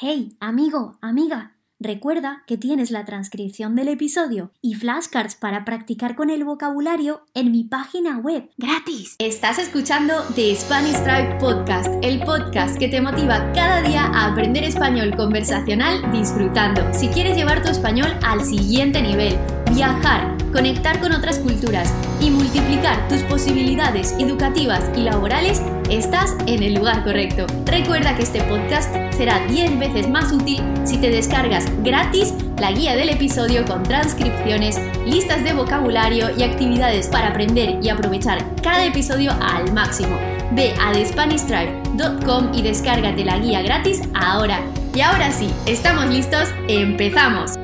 [0.00, 6.30] Hey, amigo, amiga, recuerda que tienes la transcripción del episodio y flashcards para practicar con
[6.30, 9.16] el vocabulario en mi página web, gratis.
[9.18, 14.62] Estás escuchando The Spanish Tribe Podcast, el podcast que te motiva cada día a aprender
[14.62, 16.94] español conversacional disfrutando.
[16.94, 19.36] Si quieres llevar tu español al siguiente nivel,
[19.74, 26.74] viajar, conectar con otras culturas y multiplicar tus posibilidades educativas y laborales, estás en el
[26.74, 27.46] lugar correcto.
[27.64, 32.96] Recuerda que este podcast será 10 veces más útil si te descargas gratis la guía
[32.96, 39.32] del episodio con transcripciones, listas de vocabulario y actividades para aprender y aprovechar cada episodio
[39.40, 40.18] al máximo.
[40.52, 44.60] Ve a thespanishtribe.com y descárgate la guía gratis ahora.
[44.94, 46.48] Y ahora sí, ¿estamos listos?
[46.68, 47.57] ¡Empezamos!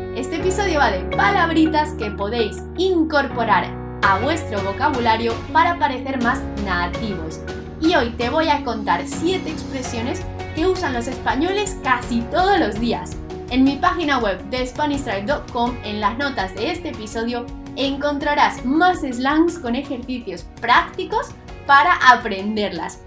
[0.45, 3.65] Episodio va de palabritas que podéis incorporar
[4.03, 7.41] a vuestro vocabulario para parecer más nativos.
[7.81, 10.21] Y hoy te voy a contar 7 expresiones
[10.55, 13.17] que usan los españoles casi todos los días.
[13.49, 19.59] En mi página web de SpanishTribe.com, en las notas de este episodio, encontrarás más slangs
[19.59, 21.29] con ejercicios prácticos
[21.67, 23.01] para aprenderlas.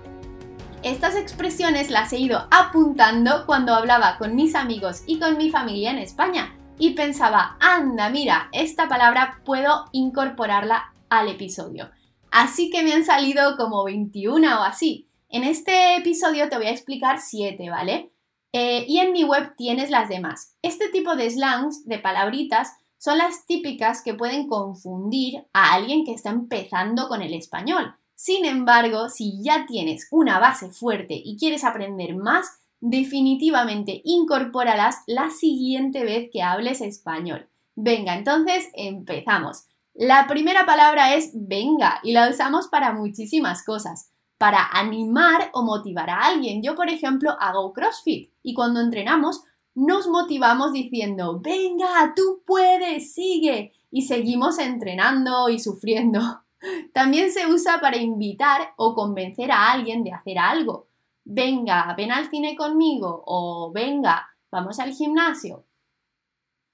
[0.81, 5.91] Estas expresiones las he ido apuntando cuando hablaba con mis amigos y con mi familia
[5.91, 11.89] en España y pensaba, anda, mira, esta palabra puedo incorporarla al episodio.
[12.31, 15.07] Así que me han salido como 21 o así.
[15.29, 18.11] En este episodio te voy a explicar 7, ¿vale?
[18.53, 20.55] Eh, y en mi web tienes las demás.
[20.61, 26.13] Este tipo de slangs, de palabritas, son las típicas que pueden confundir a alguien que
[26.13, 27.95] está empezando con el español.
[28.15, 32.47] Sin embargo, si ya tienes una base fuerte y quieres aprender más,
[32.79, 37.49] definitivamente incorpóralas la siguiente vez que hables español.
[37.75, 39.65] Venga, entonces empezamos.
[39.93, 44.11] La primera palabra es venga y la usamos para muchísimas cosas.
[44.37, 46.61] Para animar o motivar a alguien.
[46.61, 53.73] Yo, por ejemplo, hago CrossFit y cuando entrenamos nos motivamos diciendo, venga, tú puedes, sigue.
[53.91, 56.19] Y seguimos entrenando y sufriendo.
[56.93, 60.86] También se usa para invitar o convencer a alguien de hacer algo
[61.27, 65.65] venga, ven al cine conmigo o venga, vamos al gimnasio.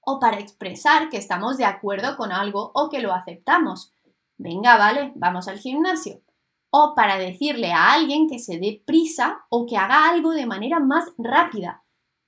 [0.00, 3.92] O para expresar que estamos de acuerdo con algo o que lo aceptamos.
[4.36, 6.22] Venga, vale, vamos al gimnasio.
[6.70, 10.78] O para decirle a alguien que se dé prisa o que haga algo de manera
[10.78, 11.82] más rápida.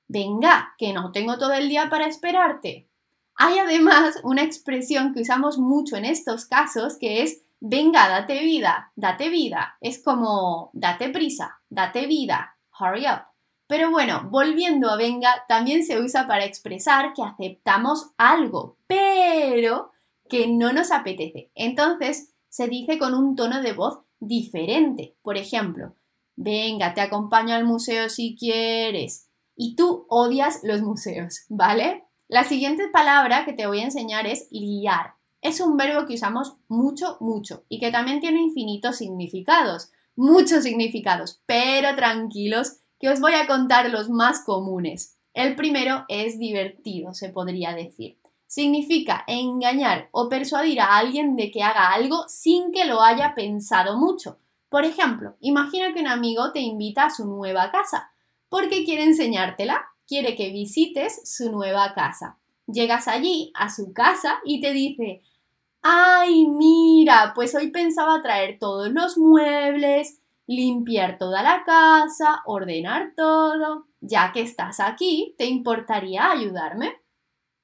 [0.09, 2.89] Venga, que no tengo todo el día para esperarte.
[3.37, 8.93] Hay además una expresión que usamos mucho en estos casos que es venga, date vida,
[8.97, 9.77] date vida.
[9.81, 13.23] Es como date prisa, date vida, hurry up.
[13.67, 19.91] Pero bueno, volviendo a venga, también se usa para expresar que aceptamos algo, pero
[20.29, 21.51] que no nos apetece.
[21.55, 25.17] Entonces se dice con un tono de voz diferente.
[25.23, 25.95] Por ejemplo,
[26.37, 29.29] venga, te acompaño al museo si quieres.
[29.57, 32.05] Y tú odias los museos, ¿vale?
[32.29, 36.57] La siguiente palabra que te voy a enseñar es liar es un verbo que usamos
[36.69, 43.35] mucho, mucho y que también tiene infinitos significados, muchos significados, pero tranquilos que os voy
[43.35, 45.19] a contar los más comunes.
[45.35, 48.19] El primero es divertido, se podría decir.
[48.47, 53.99] Significa engañar o persuadir a alguien de que haga algo sin que lo haya pensado
[53.99, 54.39] mucho.
[54.69, 58.11] Por ejemplo, imagina que un amigo te invita a su nueva casa.
[58.49, 59.87] porque quiere enseñártela?
[60.07, 62.39] Quiere que visites su nueva casa.
[62.67, 65.23] Llegas allí, a su casa, y te dice,
[65.83, 73.87] ay, mira, pues hoy pensaba traer todos los muebles, limpiar toda la casa, ordenar todo.
[74.01, 76.95] Ya que estás aquí, ¿te importaría ayudarme?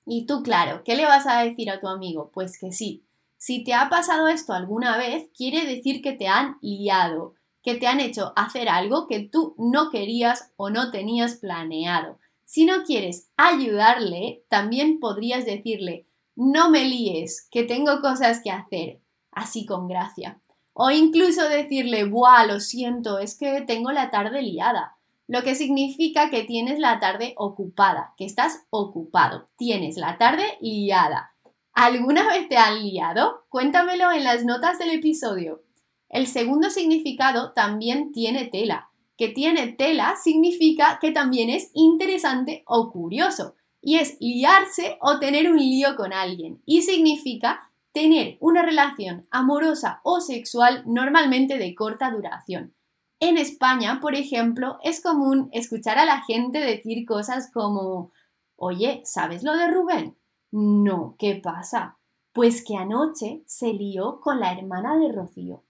[0.07, 2.31] Y tú, claro, ¿qué le vas a decir a tu amigo?
[2.33, 3.05] Pues que sí.
[3.39, 7.87] Si te ha pasado esto alguna vez, quiere decir que te han liado, que te
[7.87, 12.19] han hecho hacer algo que tú no querías o no tenías planeado.
[12.53, 19.01] Si no quieres ayudarle, también podrías decirle, no me líes, que tengo cosas que hacer,
[19.31, 20.39] así con gracia.
[20.75, 26.29] O incluso decirle, buah, lo siento, es que tengo la tarde liada, lo que significa
[26.29, 31.35] que tienes la tarde ocupada, que estás ocupado, tienes la tarde liada.
[31.73, 33.47] ¿Alguna vez te han liado?
[33.49, 35.63] Cuéntamelo en las notas del episodio.
[36.11, 38.92] El segundo significado también tiene tela.
[39.23, 45.49] Que tiene tela significa que también es interesante o curioso y es liarse o tener
[45.49, 52.11] un lío con alguien y significa tener una relación amorosa o sexual normalmente de corta
[52.11, 52.75] duración.
[53.21, 58.11] En España, por ejemplo, es común escuchar a la gente decir cosas como
[58.57, 60.17] Oye, ¿sabes lo de Rubén?
[60.51, 61.97] No, ¿qué pasa?
[62.33, 65.63] Pues que anoche se lió con la hermana de Rocío.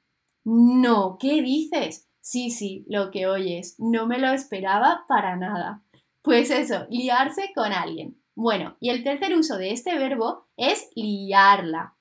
[0.42, 2.08] No, ¿qué dices?
[2.22, 5.82] Sí, sí, lo que oyes, no me lo esperaba para nada.
[6.22, 8.22] Pues eso, liarse con alguien.
[8.36, 11.96] Bueno, y el tercer uso de este verbo es liarla.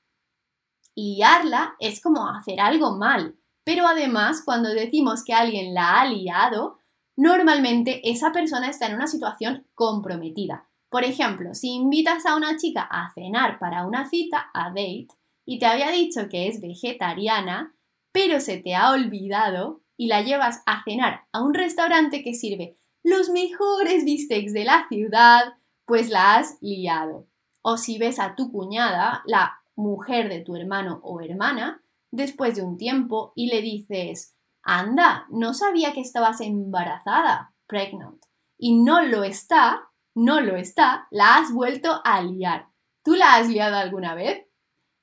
[0.96, 6.78] Liarla es como hacer algo mal, pero además cuando decimos que alguien la ha liado,
[7.18, 10.70] normalmente esa persona está en una situación comprometida.
[10.90, 15.08] Por ejemplo, si invitas a una chica a cenar para una cita, a date,
[15.48, 17.76] y te había dicho que es vegetariana,
[18.12, 22.76] pero se te ha olvidado y la llevas a cenar a un restaurante que sirve
[23.04, 25.54] los mejores bistecs de la ciudad,
[25.86, 27.28] pues la has liado.
[27.62, 32.64] O si ves a tu cuñada, la mujer de tu hermano o hermana, después de
[32.64, 38.26] un tiempo y le dices, anda, no sabía que estabas embarazada, pregnant,
[38.58, 42.70] y no lo está, no lo está, la has vuelto a liar.
[43.04, 44.48] ¿Tú la has liado alguna vez?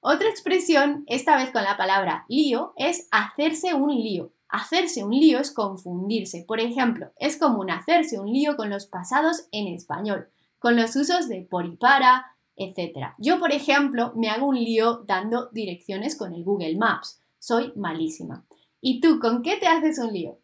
[0.00, 4.32] Otra expresión, esta vez con la palabra lío, es hacerse un lío.
[4.48, 6.44] Hacerse un lío es confundirse.
[6.46, 11.28] Por ejemplo, es común hacerse un lío con los pasados en español, con los usos
[11.28, 13.12] de por y para, etc.
[13.18, 17.20] Yo, por ejemplo, me hago un lío dando direcciones con el Google Maps.
[17.38, 18.46] Soy malísima.
[18.80, 20.38] ¿Y tú con qué te haces un lío?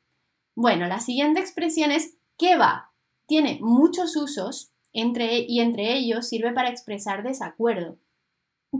[0.54, 2.92] Bueno, la siguiente expresión es ¿qué va?
[3.26, 7.98] Tiene muchos usos entre, y entre ellos sirve para expresar desacuerdo.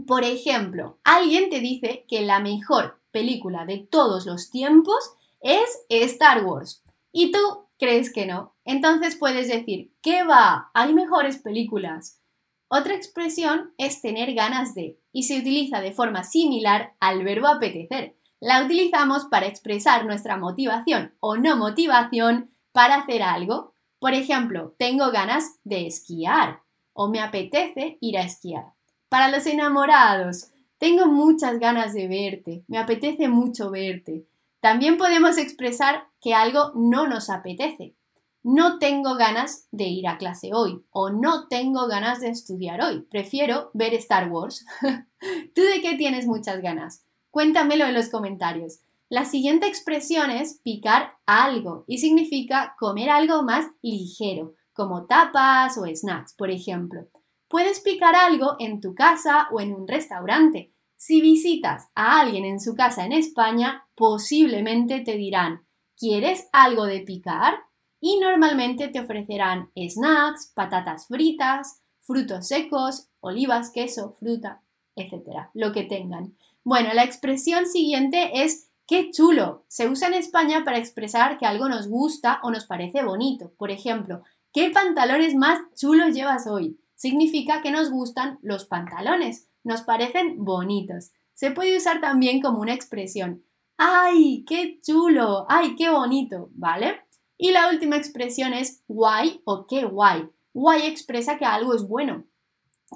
[0.07, 6.43] Por ejemplo, alguien te dice que la mejor película de todos los tiempos es Star
[6.43, 6.83] Wars
[7.13, 7.39] y tú
[7.79, 8.53] crees que no.
[8.65, 10.69] Entonces puedes decir, ¿qué va?
[10.73, 12.19] Hay mejores películas.
[12.67, 18.17] Otra expresión es tener ganas de y se utiliza de forma similar al verbo apetecer.
[18.41, 23.75] La utilizamos para expresar nuestra motivación o no motivación para hacer algo.
[23.97, 28.73] Por ejemplo, tengo ganas de esquiar o me apetece ir a esquiar.
[29.07, 34.25] Para los enamorados, tengo muchas ganas de verte, me apetece mucho verte.
[34.59, 37.95] También podemos expresar que algo no nos apetece.
[38.43, 43.01] No tengo ganas de ir a clase hoy o no tengo ganas de estudiar hoy.
[43.09, 44.65] Prefiero ver Star Wars.
[45.55, 47.03] ¿Tú de qué tienes muchas ganas?
[47.31, 48.81] Cuéntamelo en los comentarios.
[49.09, 55.85] La siguiente expresión es picar algo y significa comer algo más ligero, como tapas o
[55.85, 57.07] snacks, por ejemplo.
[57.55, 60.73] Puedes picar algo en tu casa o en un restaurante.
[60.97, 65.65] Si visitas a alguien en su casa en España, posiblemente te dirán,
[65.97, 67.59] ¿quieres algo de picar?
[68.01, 74.61] Y normalmente te ofrecerán snacks, patatas fritas, frutos secos, olivas, queso, fruta,
[74.97, 75.47] etc.
[75.53, 76.35] Lo que tengan.
[76.65, 79.63] Bueno, la expresión siguiente es ¡qué chulo!
[79.69, 83.53] Se usa en España para expresar que algo nos gusta o nos parece bonito.
[83.57, 86.77] Por ejemplo, ¿qué pantalones más chulos llevas hoy?
[87.05, 91.11] Significa que nos gustan los pantalones, nos parecen bonitos.
[91.33, 93.43] Se puede usar también como una expresión.
[93.77, 95.45] ¡Ay, qué chulo!
[95.47, 96.49] ¡Ay, qué bonito!
[96.55, 97.01] ¿Vale?
[97.37, 100.27] Y la última expresión es guay o qué guay.
[100.55, 102.23] Guay expresa que algo es bueno,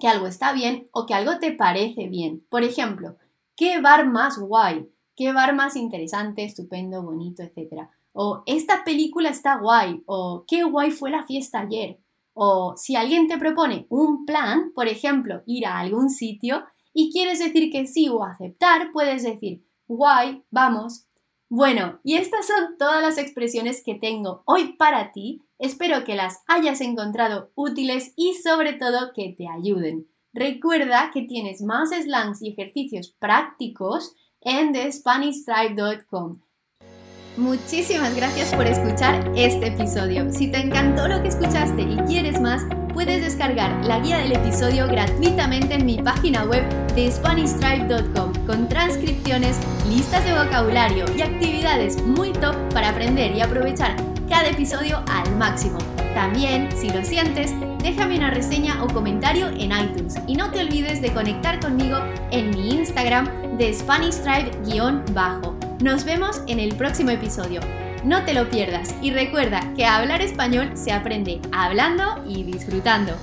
[0.02, 2.44] que algo está bien o que algo te parece bien.
[2.50, 3.16] Por ejemplo,
[3.56, 4.90] ¿qué bar más guay?
[5.16, 7.92] ¿Qué bar más interesante, estupendo, bonito, etcétera?
[8.14, 12.00] O esta película está guay o qué guay fue la fiesta ayer.
[12.34, 17.40] O si alguien te propone un plan, por ejemplo, ir a algún sitio, y quieres
[17.40, 21.06] decir que sí o aceptar, puedes decir, guay, vamos.
[21.50, 25.42] Bueno, y estas son todas las expresiones que tengo hoy para ti.
[25.58, 30.08] Espero que las hayas encontrado útiles y sobre todo que te ayuden.
[30.32, 36.40] Recuerda que tienes más slangs y ejercicios prácticos en thespanishtribe.com.
[37.40, 40.30] Muchísimas gracias por escuchar este episodio.
[40.30, 44.88] Si te encantó lo que escuchaste y quieres más, puedes descargar la guía del episodio
[44.88, 52.34] gratuitamente en mi página web de SpanishTribe.com con transcripciones, listas de vocabulario y actividades muy
[52.34, 53.96] top para aprender y aprovechar
[54.28, 55.78] cada episodio al máximo.
[56.14, 61.02] También, si lo sientes, déjame una reseña o comentario en iTunes y no te olvides
[61.02, 62.00] de conectar conmigo
[62.32, 67.62] en mi Instagram de SpanishTribe-bajo nos vemos en el próximo episodio.
[68.04, 73.14] No te lo pierdas y recuerda que hablar español se aprende hablando y disfrutando.